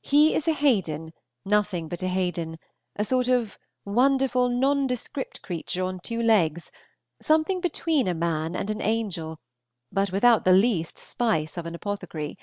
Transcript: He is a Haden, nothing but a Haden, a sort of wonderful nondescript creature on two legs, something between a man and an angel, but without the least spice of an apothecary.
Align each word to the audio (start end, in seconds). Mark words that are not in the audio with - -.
He 0.00 0.34
is 0.34 0.48
a 0.48 0.54
Haden, 0.54 1.12
nothing 1.44 1.86
but 1.86 2.02
a 2.02 2.08
Haden, 2.08 2.58
a 2.98 3.04
sort 3.04 3.28
of 3.28 3.58
wonderful 3.84 4.48
nondescript 4.48 5.42
creature 5.42 5.84
on 5.84 6.00
two 6.00 6.22
legs, 6.22 6.70
something 7.20 7.60
between 7.60 8.08
a 8.08 8.14
man 8.14 8.56
and 8.56 8.70
an 8.70 8.80
angel, 8.80 9.38
but 9.92 10.12
without 10.12 10.46
the 10.46 10.54
least 10.54 10.96
spice 10.96 11.58
of 11.58 11.66
an 11.66 11.74
apothecary. 11.74 12.38